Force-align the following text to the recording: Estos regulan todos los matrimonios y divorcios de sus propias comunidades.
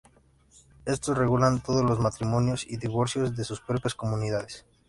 Estos 0.85 1.15
regulan 1.15 1.61
todos 1.61 1.85
los 1.85 1.99
matrimonios 1.99 2.65
y 2.67 2.77
divorcios 2.77 3.35
de 3.37 3.43
sus 3.43 3.61
propias 3.61 3.93
comunidades. 3.93 4.65